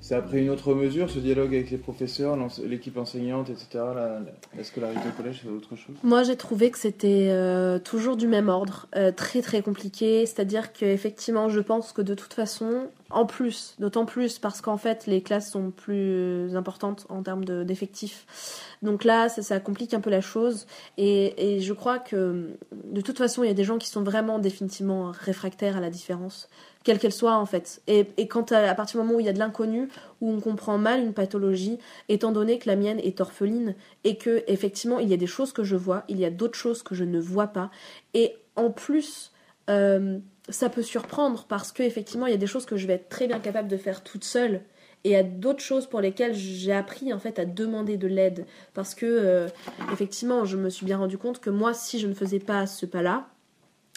ça 0.00 0.16
a 0.16 0.22
pris 0.22 0.42
une 0.42 0.48
autre 0.48 0.72
mesure, 0.72 1.10
ce 1.10 1.18
dialogue 1.18 1.54
avec 1.54 1.70
les 1.70 1.76
professeurs, 1.76 2.38
l'équipe 2.64 2.96
enseignante, 2.96 3.50
etc. 3.50 3.66
La, 3.74 4.20
la, 4.56 4.64
scolarité 4.64 5.00
au 5.10 5.12
collège, 5.14 5.40
c'est 5.42 5.50
autre 5.50 5.76
chose? 5.76 5.94
Moi, 6.02 6.22
j'ai 6.22 6.36
trouvé 6.36 6.70
que 6.70 6.78
c'était 6.78 7.28
euh, 7.28 7.78
toujours 7.78 8.16
du 8.16 8.26
même 8.26 8.48
ordre, 8.48 8.86
très 9.16 9.42
très 9.42 9.60
compliqué. 9.60 10.24
C'est-à-dire 10.24 10.72
qu'effectivement, 10.72 11.50
je 11.50 11.60
pense 11.60 11.92
que 11.92 12.00
de 12.00 12.14
toute 12.14 12.32
façon, 12.32 12.88
en 13.14 13.26
plus, 13.26 13.74
d'autant 13.78 14.04
plus 14.04 14.38
parce 14.38 14.60
qu'en 14.60 14.76
fait, 14.76 15.06
les 15.06 15.22
classes 15.22 15.50
sont 15.50 15.70
plus 15.70 16.56
importantes 16.56 17.06
en 17.08 17.22
termes 17.22 17.44
d'effectifs. 17.44 18.26
Donc 18.82 19.04
là, 19.04 19.28
ça, 19.28 19.60
complique 19.60 19.94
un 19.94 20.00
peu 20.00 20.10
la 20.10 20.20
chose. 20.20 20.66
Et, 20.98 21.60
je 21.60 21.72
crois 21.72 21.98
que 21.98 22.56
de 22.72 23.00
toute 23.00 23.18
façon, 23.18 23.44
il 23.44 23.46
y 23.46 23.50
a 23.50 23.54
des 23.54 23.64
gens 23.64 23.78
qui 23.78 23.88
sont 23.88 24.02
vraiment 24.02 24.38
définitivement 24.38 25.12
réfractaires 25.12 25.76
à 25.76 25.80
la 25.80 25.90
différence 25.90 26.48
quelle 26.82 26.98
qu'elle 26.98 27.14
soit 27.14 27.38
en 27.38 27.46
fait. 27.46 27.80
Et, 27.86 28.06
et 28.18 28.28
quand 28.28 28.52
à, 28.52 28.68
à, 28.68 28.74
partir 28.74 29.00
du 29.00 29.06
moment 29.06 29.16
où 29.16 29.20
il 29.20 29.24
y 29.24 29.30
a 29.30 29.32
de 29.32 29.38
l'inconnu, 29.38 29.88
où 30.20 30.30
on 30.30 30.38
comprend 30.38 30.76
mal 30.76 31.00
une 31.00 31.14
pathologie, 31.14 31.78
étant 32.10 32.30
donné 32.30 32.58
que 32.58 32.68
la 32.68 32.76
mienne 32.76 33.00
est 33.00 33.22
orpheline 33.22 33.74
et 34.04 34.18
que 34.18 34.44
effectivement 34.48 34.98
il 34.98 35.08
y 35.08 35.14
a 35.14 35.16
des 35.16 35.26
choses 35.26 35.54
que 35.54 35.64
je 35.64 35.76
vois, 35.76 36.04
il 36.08 36.18
y 36.18 36.26
a 36.26 36.30
d'autres 36.30 36.58
choses 36.58 36.82
que 36.82 36.94
je 36.94 37.04
ne 37.04 37.18
vois 37.18 37.46
pas, 37.46 37.70
et 38.12 38.36
en 38.54 38.70
plus 38.70 39.32
euh, 39.70 40.18
ça 40.48 40.68
peut 40.68 40.82
surprendre 40.82 41.46
parce 41.48 41.72
que 41.72 41.82
effectivement 41.82 42.26
il 42.26 42.32
y 42.32 42.34
a 42.34 42.38
des 42.38 42.46
choses 42.46 42.66
que 42.66 42.76
je 42.76 42.86
vais 42.86 42.94
être 42.94 43.08
très 43.08 43.26
bien 43.26 43.40
capable 43.40 43.68
de 43.68 43.76
faire 43.76 44.02
toute 44.02 44.24
seule 44.24 44.62
et 45.04 45.10
il 45.10 45.12
y 45.12 45.16
a 45.16 45.22
d'autres 45.22 45.60
choses 45.60 45.86
pour 45.86 46.00
lesquelles 46.00 46.34
j'ai 46.34 46.72
appris 46.72 47.12
en 47.12 47.18
fait 47.18 47.38
à 47.38 47.44
demander 47.44 47.98
de 47.98 48.06
l'aide. 48.06 48.46
Parce 48.72 48.94
que 48.94 49.04
euh, 49.06 49.48
effectivement 49.92 50.44
je 50.44 50.56
me 50.56 50.70
suis 50.70 50.86
bien 50.86 50.98
rendu 50.98 51.18
compte 51.18 51.40
que 51.40 51.50
moi 51.50 51.74
si 51.74 51.98
je 51.98 52.06
ne 52.06 52.14
faisais 52.14 52.38
pas 52.38 52.66
ce 52.66 52.86
pas 52.86 53.02
là 53.02 53.28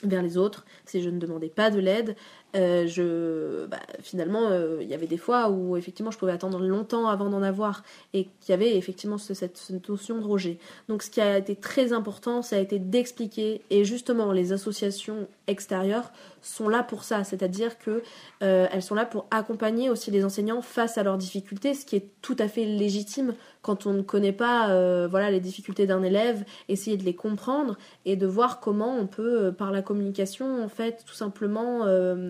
vers 0.04 0.22
les 0.22 0.38
autres, 0.38 0.66
si 0.86 1.02
je 1.02 1.10
ne 1.10 1.18
demandais 1.18 1.50
pas 1.50 1.72
de 1.72 1.80
l'aide, 1.80 2.16
euh, 2.56 2.88
je, 2.88 3.66
bah, 3.66 3.80
finalement, 4.02 4.48
euh, 4.50 4.78
il 4.82 4.88
y 4.88 4.94
avait 4.94 5.08
des 5.08 5.18
fois 5.18 5.50
où 5.50 5.76
effectivement 5.76 6.12
je 6.12 6.18
pouvais 6.18 6.32
attendre 6.32 6.60
longtemps 6.60 7.08
avant 7.08 7.30
d'en 7.30 7.42
avoir 7.42 7.84
et 8.14 8.26
qu'il 8.40 8.50
y 8.50 8.54
avait 8.54 8.78
effectivement 8.78 9.18
cette, 9.18 9.72
notion 9.90 10.20
de 10.20 10.26
rejet. 10.26 10.60
Donc 10.88 11.02
ce 11.02 11.10
qui 11.10 11.20
a 11.20 11.38
été 11.38 11.56
très 11.56 11.94
important, 11.94 12.42
ça 12.42 12.58
a 12.58 12.60
été 12.60 12.78
d'expliquer 12.78 13.62
et 13.70 13.84
justement 13.86 14.32
les 14.32 14.54
associations 14.54 15.28
extérieures 15.48 16.12
sont 16.42 16.70
là 16.70 16.84
pour 16.84 17.04
ça, 17.04 17.24
c'est-à-dire 17.24 17.78
que 17.80 18.04
euh, 18.44 18.68
elles 18.72 18.84
sont 18.84 18.96
là 18.96 19.06
pour 19.06 19.26
accompagner 19.32 19.90
aussi 19.90 20.12
les 20.12 20.24
enseignants 20.24 20.62
face 20.62 20.98
à 20.98 21.04
leurs 21.04 21.18
difficultés, 21.18 21.74
ce 21.74 21.86
qui 21.86 21.96
est 21.96 22.08
tout 22.22 22.36
à 22.40 22.48
fait 22.48 22.66
légitime 22.66 23.34
quand 23.68 23.86
on 23.86 23.94
ne 23.94 24.02
connaît 24.02 24.32
pas 24.32 24.68
voilà 25.08 25.30
les 25.30 25.42
difficultés 25.42 25.86
d'un 25.86 26.02
élève, 26.02 26.46
essayer 26.70 26.96
de 26.96 27.04
les 27.04 27.16
comprendre 27.16 27.78
et 28.06 28.16
de 28.16 28.26
voir 28.26 28.62
comment 28.62 28.96
on 28.98 29.08
peut 29.08 29.52
par 29.52 29.72
la 29.72 29.82
communication 29.82 30.64
en 30.64 30.70
fait 30.70 31.04
tout 31.06 31.14
simplement 31.14 31.86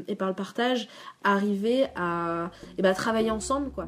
et 0.08 0.15
par 0.15 0.27
le 0.29 0.34
partage, 0.34 0.89
arriver 1.24 1.86
à 1.96 2.50
et 2.77 2.82
ben, 2.82 2.94
travailler 2.94 3.32
ensemble, 3.32 3.72
quoi. 3.72 3.88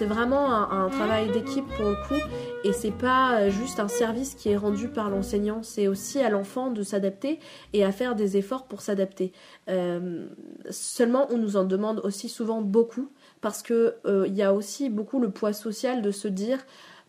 C'est 0.00 0.06
vraiment 0.06 0.50
un, 0.50 0.88
travail 0.88 1.30
d'équipe 1.30 1.66
pour 1.76 1.84
le 1.84 1.94
coup, 2.08 2.18
et 2.64 2.72
c'est 2.72 2.90
pas 2.90 3.50
juste 3.50 3.80
un 3.80 3.88
service 3.88 4.34
qui 4.34 4.48
est 4.48 4.56
rendu 4.56 4.88
par 4.88 5.10
l'enseignant, 5.10 5.62
c'est 5.62 5.88
aussi 5.88 6.20
à 6.20 6.30
l'enfant 6.30 6.70
de 6.70 6.82
s'adapter 6.82 7.38
et 7.74 7.84
à 7.84 7.92
faire 7.92 8.14
des 8.14 8.38
efforts 8.38 8.64
pour 8.64 8.80
s'adapter. 8.80 9.30
Euh, 9.68 10.26
seulement, 10.70 11.26
on 11.30 11.36
nous 11.36 11.58
en 11.58 11.64
demande 11.64 12.00
aussi 12.02 12.30
souvent 12.30 12.62
beaucoup, 12.62 13.10
parce 13.42 13.62
que 13.62 13.96
euh, 14.06 14.24
il 14.26 14.34
y 14.34 14.42
a 14.42 14.54
aussi 14.54 14.88
beaucoup 14.88 15.20
le 15.20 15.28
poids 15.28 15.52
social 15.52 16.00
de 16.00 16.12
se 16.12 16.28
dire 16.28 16.60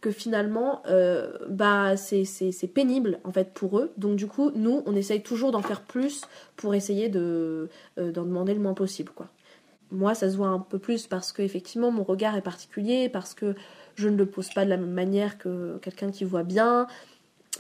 que 0.02 0.12
finalement 0.12 0.84
euh, 0.88 1.32
bah 1.48 1.96
c'est 1.96 2.74
pénible 2.74 3.22
en 3.24 3.32
fait 3.32 3.54
pour 3.54 3.80
eux. 3.80 3.94
Donc 3.96 4.18
du 4.18 4.28
coup 4.28 4.52
nous 4.54 4.84
on 4.86 4.98
essaye 4.98 5.24
toujours 5.24 5.52
d'en 5.52 5.62
faire 5.62 5.80
plus 5.80 6.24
pour 6.58 6.76
essayer 6.76 7.08
de 7.08 7.70
d'en 7.96 8.26
demander 8.26 8.54
le 8.54 8.60
moins 8.60 8.74
possible 8.74 9.14
quoi 9.16 9.30
moi, 9.92 10.16
ça 10.16 10.30
se 10.30 10.38
voit 10.38 10.48
un 10.48 10.60
peu 10.60 10.80
plus 10.80 11.08
parce 11.08 11.32
que 11.32 11.42
effectivement 11.42 11.92
mon 11.92 12.04
regard 12.04 12.36
est 12.36 12.42
particulier, 12.42 13.10
parce 13.10 13.34
que 13.34 13.56
je 13.96 14.08
ne 14.10 14.16
le 14.16 14.26
pose 14.26 14.50
pas 14.50 14.66
de 14.66 14.70
la 14.70 14.78
même 14.78 14.92
manière 14.92 15.38
que 15.38 15.78
quelqu'un 15.82 16.12
qui 16.12 16.24
voit 16.24 16.44
bien, 16.44 16.88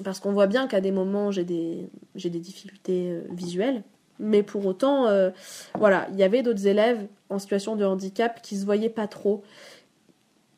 parce 0.04 0.20
qu'on 0.20 0.32
voit 0.32 0.48
bien 0.48 0.68
qu'à 0.68 0.82
des 0.82 0.92
moments 0.92 1.32
j'ai 1.32 1.44
des, 1.44 1.90
j'ai 2.16 2.30
des 2.30 2.40
difficultés 2.40 3.12
euh, 3.12 3.22
visuelles. 3.32 3.84
Mais 4.20 4.44
pour 4.44 4.66
autant, 4.66 5.08
euh, 5.08 5.32
voilà, 5.76 6.08
il 6.12 6.20
y 6.20 6.24
avait 6.24 6.44
d'autres 6.44 6.68
élèves 6.68 7.08
en 7.30 7.40
situation 7.40 7.76
de 7.76 7.84
handicap 7.84 8.42
qui 8.42 8.56
se 8.56 8.66
voyaient 8.66 8.90
pas 8.90 9.08
trop. 9.08 9.44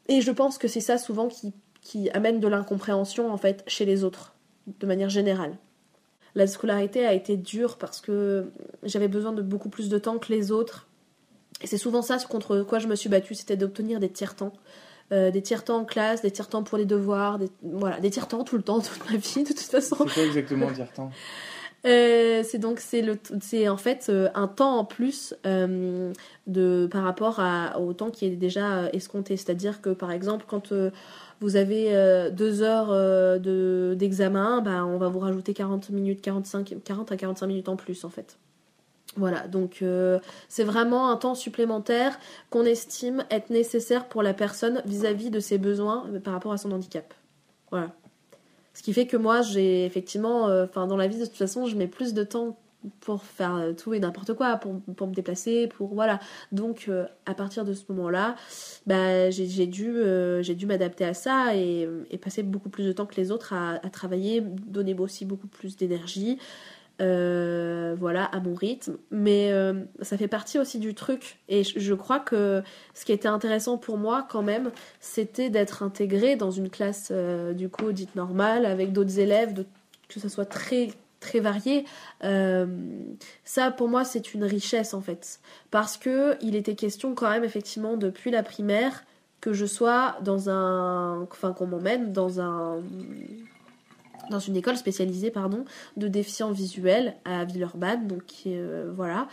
Et 0.09 0.19
je 0.21 0.31
pense 0.31 0.57
que 0.57 0.67
c'est 0.67 0.81
ça 0.81 0.97
souvent 0.97 1.29
qui, 1.29 1.53
qui 1.81 2.09
amène 2.11 2.39
de 2.39 2.47
l'incompréhension 2.47 3.31
en 3.31 3.37
fait 3.37 3.63
chez 3.67 3.85
les 3.85 4.03
autres, 4.03 4.35
de 4.67 4.85
manière 4.85 5.09
générale. 5.09 5.55
La 6.35 6.45
scolarité 6.45 7.05
a 7.05 7.13
été 7.13 7.37
dure 7.37 7.77
parce 7.77 8.01
que 8.01 8.51
j'avais 8.83 9.07
besoin 9.07 9.31
de 9.31 9.41
beaucoup 9.41 9.69
plus 9.69 9.87
de 9.87 9.97
temps 9.97 10.17
que 10.17 10.33
les 10.33 10.51
autres 10.51 10.87
c'est 11.63 11.77
souvent 11.77 12.01
ça 12.01 12.17
contre 12.29 12.63
quoi 12.63 12.79
je 12.79 12.87
me 12.87 12.95
suis 12.95 13.09
battue, 13.09 13.35
c'était 13.35 13.57
d'obtenir 13.57 13.99
des 13.99 14.09
tiers-temps. 14.09 14.53
Euh, 15.11 15.31
des 15.31 15.41
tiers-temps 15.41 15.81
en 15.81 15.85
classe, 15.85 16.21
des 16.21 16.31
tiers-temps 16.31 16.63
pour 16.63 16.77
les 16.77 16.85
devoirs, 16.85 17.37
des, 17.37 17.49
voilà, 17.61 17.99
des 17.99 18.09
tiers-temps 18.09 18.43
tout 18.43 18.55
le 18.55 18.63
temps, 18.63 18.79
toute 18.81 19.09
ma 19.11 19.17
vie, 19.17 19.43
de 19.43 19.49
toute 19.49 19.59
façon. 19.59 19.97
C'est 20.07 20.13
quoi 20.13 20.23
exactement 20.23 20.69
un 20.69 20.73
tiers-temps 20.73 21.11
euh, 21.85 22.43
c'est 22.45 22.59
donc 22.59 22.79
c'est 22.79 23.01
le 23.01 23.19
c'est 23.41 23.67
en 23.67 23.75
fait 23.75 24.05
euh, 24.07 24.29
un 24.35 24.47
temps 24.47 24.77
en 24.77 24.85
plus 24.85 25.35
de 25.43 26.87
par 26.89 27.03
rapport 27.03 27.41
à, 27.41 27.77
au 27.81 27.91
temps 27.91 28.09
qui 28.09 28.25
est 28.25 28.37
déjà 28.37 28.89
escompté 28.93 29.35
c'est-à-dire 29.35 29.81
que 29.81 29.89
par 29.89 30.11
exemple 30.11 30.45
quand 30.47 30.71
vous 31.41 31.55
avez 31.57 31.91
deux 32.31 32.61
heures 32.61 32.93
de 33.41 33.97
d'examen 33.99 34.61
bah, 34.61 34.85
on 34.85 34.97
va 34.97 35.09
vous 35.09 35.19
rajouter 35.19 35.53
40 35.53 35.89
minutes 35.89 36.21
45 36.21 36.75
40 36.85 37.11
à 37.11 37.17
45 37.17 37.47
minutes 37.47 37.67
en 37.67 37.75
plus 37.75 38.05
en 38.05 38.09
fait 38.09 38.37
voilà, 39.15 39.47
donc 39.47 39.79
euh, 39.81 40.19
c'est 40.49 40.63
vraiment 40.63 41.09
un 41.09 41.17
temps 41.17 41.35
supplémentaire 41.35 42.19
qu'on 42.49 42.63
estime 42.63 43.23
être 43.29 43.51
nécessaire 43.51 44.07
pour 44.07 44.23
la 44.23 44.33
personne 44.33 44.81
vis-à-vis 44.85 45.29
de 45.29 45.39
ses 45.39 45.57
besoins 45.57 46.07
euh, 46.11 46.19
par 46.19 46.33
rapport 46.33 46.51
à 46.51 46.57
son 46.57 46.71
handicap. 46.71 47.13
Voilà. 47.69 47.91
Ce 48.73 48.81
qui 48.81 48.91
fait 48.91 49.05
que 49.05 49.17
moi, 49.17 49.43
j'ai 49.43 49.85
effectivement, 49.85 50.47
euh, 50.47 50.65
enfin 50.65 50.87
dans 50.87 50.97
la 50.97 51.07
vie 51.07 51.19
de 51.19 51.25
toute 51.25 51.37
façon, 51.37 51.67
je 51.67 51.75
mets 51.75 51.87
plus 51.87 52.15
de 52.15 52.23
temps 52.23 52.57
pour 52.99 53.23
faire 53.23 53.73
tout 53.77 53.93
et 53.93 53.99
n'importe 53.99 54.33
quoi, 54.33 54.57
pour, 54.57 54.73
me 55.07 55.13
déplacer, 55.13 55.67
pour 55.67 55.93
voilà. 55.93 56.19
Donc 56.51 56.89
à 57.25 57.33
partir 57.33 57.63
de 57.63 57.73
ce 57.73 57.83
moment-là, 57.87 58.35
bah, 58.85 59.29
j'ai 59.29 59.67
dû, 59.67 59.93
dû 60.43 60.65
m'adapter 60.65 61.05
à 61.05 61.13
ça 61.13 61.55
et, 61.55 61.87
passer 62.21 62.43
beaucoup 62.43 62.67
plus 62.67 62.85
de 62.85 62.91
temps 62.91 63.05
que 63.05 63.15
les 63.15 63.31
autres 63.31 63.53
à 63.53 63.89
travailler, 63.89 64.41
donner 64.41 64.93
aussi 64.95 65.23
beaucoup 65.23 65.47
plus 65.47 65.77
d'énergie. 65.77 66.39
Euh, 67.01 67.95
voilà, 67.99 68.25
à 68.25 68.39
mon 68.39 68.53
rythme. 68.53 68.97
Mais 69.11 69.51
euh, 69.51 69.83
ça 70.01 70.17
fait 70.17 70.27
partie 70.27 70.59
aussi 70.59 70.79
du 70.79 70.93
truc. 70.93 71.39
Et 71.49 71.63
je, 71.63 71.93
crois 71.93 72.19
que 72.19 72.61
ce 72.93 73.05
qui 73.05 73.11
était 73.11 73.27
intéressant 73.27 73.77
pour 73.77 73.97
moi, 73.97 74.27
quand 74.29 74.43
même, 74.43 74.71
c'était 74.99 75.49
d'être 75.49 75.83
intégrée 75.83 76.35
dans 76.35 76.51
une 76.51 76.69
classe, 76.69 77.09
euh, 77.11 77.53
du 77.53 77.69
coup, 77.69 77.91
dite 77.91 78.15
normale, 78.15 78.65
avec 78.65 78.93
d'autres 78.93 79.19
élèves, 79.19 79.65
que 80.07 80.19
ce 80.19 80.29
soit 80.29 80.45
très 80.45 80.89
très 81.19 81.39
varié. 81.39 81.85
Ça, 82.21 83.71
pour 83.71 83.87
moi, 83.87 84.03
c'est 84.03 84.33
une 84.33 84.43
richesse 84.43 84.93
en 84.93 84.99
fait, 84.99 85.39
parce 85.71 85.95
que 85.95 86.35
il 86.41 86.53
était 86.53 86.75
question 86.75 87.15
quand 87.15 87.29
même 87.29 87.45
effectivement 87.45 87.95
depuis 87.95 88.29
la 88.29 88.43
primaire 88.43 89.05
que 89.39 89.53
je 89.53 89.65
sois 89.65 90.17
dans 90.21 90.49
un, 90.49 91.21
enfin 91.23 91.53
qu'on 91.53 91.67
m'emmène 91.67 92.11
dans 92.11 92.41
un 92.41 92.81
dans 94.29 94.39
une 94.39 94.55
école 94.55 94.77
spécialisée 94.77 95.31
pardon 95.31 95.65
de 95.97 96.07
déficients 96.07 96.51
visuels 96.51 97.15
à 97.25 97.45
Villeurbanne 97.45 98.07
donc 98.07 98.23
euh, 98.47 98.91
voilà. 98.95 99.27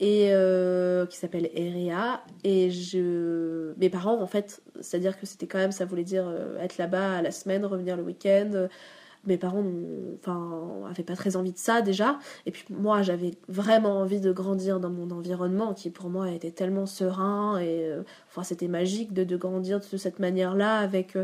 Et 0.00 0.30
euh, 0.32 1.06
qui 1.06 1.16
s'appelle 1.16 1.48
EREA 1.54 2.24
et 2.42 2.70
je 2.70 3.72
mes 3.76 3.88
parents 3.88 4.20
en 4.20 4.26
fait 4.26 4.60
c'est 4.80 4.96
à 4.96 5.00
dire 5.00 5.18
que 5.18 5.26
c'était 5.26 5.46
quand 5.46 5.58
même 5.58 5.70
ça 5.70 5.84
voulait 5.84 6.02
dire 6.02 6.24
euh, 6.26 6.58
être 6.58 6.78
là-bas 6.78 7.18
à 7.18 7.22
la 7.22 7.30
semaine 7.30 7.64
revenir 7.64 7.96
le 7.96 8.02
week-end. 8.02 8.68
Mes 9.24 9.36
parents 9.36 9.62
enfin 10.18 10.88
avaient 10.90 11.04
pas 11.04 11.14
très 11.14 11.36
envie 11.36 11.52
de 11.52 11.58
ça 11.58 11.80
déjà. 11.80 12.18
Et 12.44 12.50
puis 12.50 12.64
moi 12.70 13.02
j'avais 13.02 13.32
vraiment 13.46 14.00
envie 14.00 14.18
de 14.18 14.32
grandir 14.32 14.80
dans 14.80 14.90
mon 14.90 15.12
environnement 15.12 15.74
qui 15.74 15.90
pour 15.90 16.10
moi 16.10 16.28
était 16.32 16.50
tellement 16.50 16.86
serein 16.86 17.60
et 17.60 17.88
c'était 18.42 18.66
magique 18.66 19.12
de, 19.12 19.22
de 19.22 19.36
grandir 19.36 19.78
de 19.78 19.96
cette 19.96 20.18
manière 20.18 20.56
là 20.56 20.78
avec 20.78 21.16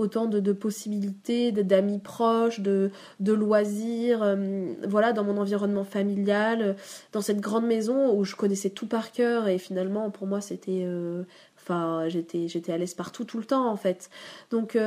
autant 0.00 0.26
de, 0.26 0.40
de 0.40 0.52
possibilités 0.52 1.52
d'amis 1.52 1.98
proches 1.98 2.60
de, 2.60 2.90
de 3.20 3.32
loisirs 3.32 4.22
euh, 4.22 4.72
voilà 4.88 5.12
dans 5.12 5.24
mon 5.24 5.36
environnement 5.36 5.84
familial 5.84 6.62
euh, 6.62 6.72
dans 7.12 7.20
cette 7.20 7.40
grande 7.40 7.66
maison 7.66 8.16
où 8.16 8.24
je 8.24 8.34
connaissais 8.34 8.70
tout 8.70 8.86
par 8.86 9.12
cœur 9.12 9.46
et 9.48 9.58
finalement 9.58 10.10
pour 10.10 10.26
moi 10.26 10.40
c'était 10.40 10.82
euh, 10.84 11.22
Enfin, 11.62 12.08
j'étais, 12.08 12.48
j'étais 12.48 12.72
à 12.72 12.78
l'aise 12.78 12.94
partout 12.94 13.24
tout 13.24 13.36
le 13.36 13.44
temps 13.44 13.70
en 13.70 13.76
fait. 13.76 14.08
Donc, 14.50 14.78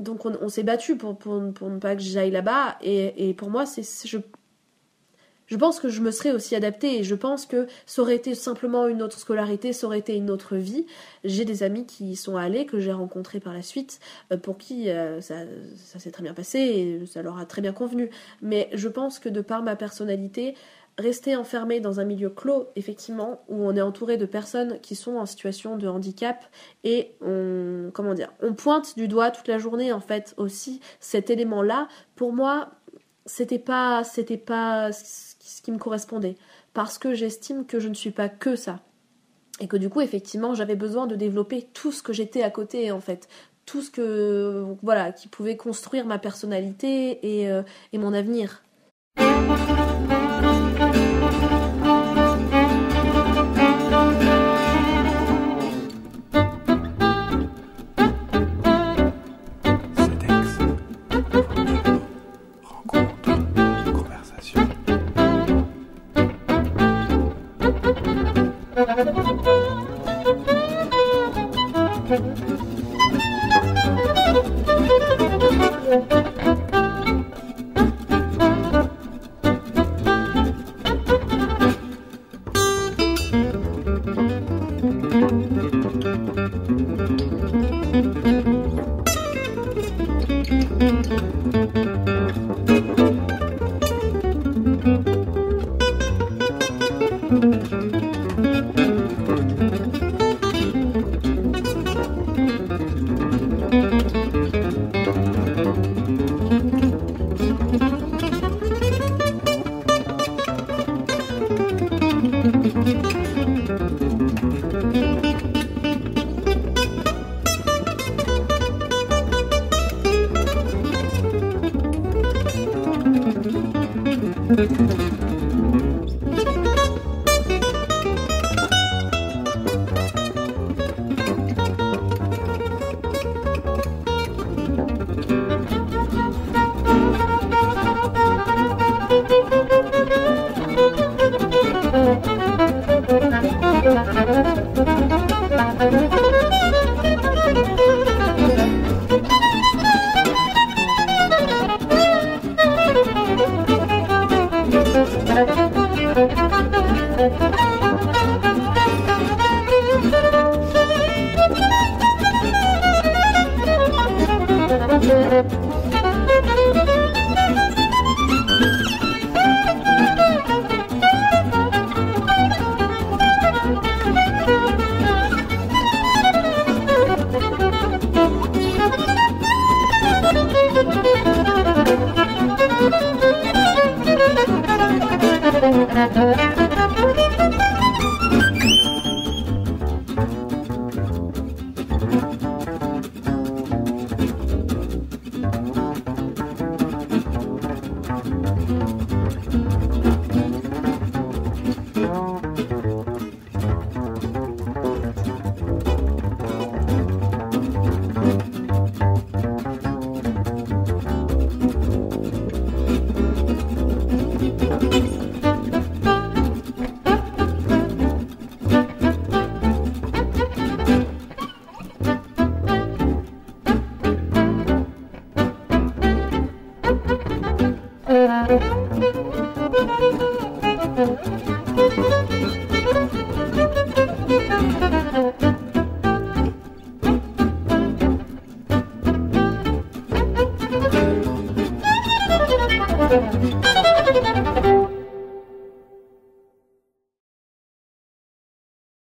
donc 0.00 0.24
on, 0.24 0.38
on 0.40 0.48
s'est 0.48 0.62
battu 0.62 0.96
pour, 0.96 1.18
pour, 1.18 1.52
pour 1.52 1.68
ne 1.68 1.78
pas 1.78 1.94
que 1.94 2.00
j'aille 2.00 2.30
là-bas. 2.30 2.78
Et, 2.80 3.28
et 3.28 3.34
pour 3.34 3.50
moi, 3.50 3.66
c'est, 3.66 3.82
je, 4.08 4.16
je 5.48 5.56
pense 5.56 5.80
que 5.80 5.88
je 5.88 6.00
me 6.00 6.10
serais 6.10 6.30
aussi 6.30 6.54
adaptée. 6.54 6.98
Et 6.98 7.04
je 7.04 7.14
pense 7.14 7.46
que 7.46 7.66
ça 7.86 8.02
aurait 8.02 8.16
été 8.16 8.34
simplement 8.34 8.86
une 8.86 9.02
autre 9.02 9.18
scolarité, 9.18 9.72
ça 9.72 9.86
aurait 9.86 9.98
été 9.98 10.14
une 10.14 10.30
autre 10.30 10.56
vie. 10.56 10.86
J'ai 11.24 11.44
des 11.44 11.62
amis 11.62 11.86
qui 11.86 12.12
y 12.12 12.16
sont 12.16 12.36
allés, 12.36 12.66
que 12.66 12.78
j'ai 12.78 12.92
rencontrés 12.92 13.40
par 13.40 13.52
la 13.52 13.62
suite, 13.62 13.98
euh, 14.32 14.36
pour 14.36 14.58
qui 14.58 14.90
euh, 14.90 15.20
ça, 15.20 15.34
s'est 15.98 16.10
très 16.10 16.22
bien 16.22 16.34
passé 16.34 16.58
et 16.58 17.06
ça 17.06 17.22
leur 17.22 17.38
a 17.38 17.46
très 17.46 17.62
bien 17.62 17.72
convenu. 17.72 18.10
Mais 18.42 18.68
je 18.72 18.88
pense 18.88 19.18
que 19.18 19.28
de 19.28 19.40
par 19.40 19.62
ma 19.62 19.74
personnalité, 19.74 20.54
rester 20.98 21.36
enfermé 21.36 21.80
dans 21.80 22.00
un 22.00 22.04
milieu 22.04 22.28
clos, 22.28 22.68
effectivement, 22.76 23.40
où 23.48 23.64
on 23.64 23.76
est 23.76 23.80
entouré 23.80 24.16
de 24.16 24.26
personnes 24.26 24.80
qui 24.80 24.96
sont 24.96 25.16
en 25.16 25.26
situation 25.26 25.76
de 25.76 25.86
handicap 25.86 26.44
et 26.82 27.12
on, 27.20 27.90
comment 27.94 28.14
dire, 28.14 28.32
on 28.42 28.52
pointe 28.52 28.96
du 28.96 29.06
doigt 29.06 29.30
toute 29.30 29.46
la 29.46 29.58
journée, 29.58 29.92
en 29.92 30.00
fait, 30.00 30.34
aussi 30.36 30.80
cet 30.98 31.30
élément-là. 31.30 31.86
Pour 32.16 32.32
moi, 32.32 32.70
c'était 33.26 33.60
pas, 33.60 34.02
c'était 34.04 34.36
pas 34.36 34.90
ce 35.38 35.62
qui, 35.62 35.72
me 35.72 35.78
correspondait. 35.78 36.36
Parce 36.74 36.98
que 36.98 37.14
j'estime 37.14 37.64
que 37.66 37.80
je 37.80 37.88
ne 37.88 37.94
suis 37.94 38.10
pas 38.10 38.28
que 38.28 38.56
ça. 38.56 38.80
Et 39.60 39.66
que 39.66 39.76
du 39.76 39.88
coup, 39.88 40.00
effectivement, 40.00 40.54
j'avais 40.54 40.76
besoin 40.76 41.06
de 41.06 41.16
développer 41.16 41.66
tout 41.72 41.92
ce 41.92 42.02
que 42.02 42.12
j'étais 42.12 42.42
à 42.42 42.50
côté, 42.50 42.92
en 42.92 43.00
fait. 43.00 43.28
Tout 43.66 43.82
ce 43.82 43.90
que, 43.90 44.64
voilà, 44.82 45.12
qui 45.12 45.28
pouvait 45.28 45.56
construire 45.56 46.06
ma 46.06 46.18
personnalité 46.18 47.40
et, 47.40 47.50
euh, 47.50 47.62
et 47.92 47.98
mon 47.98 48.12
avenir. 48.12 48.62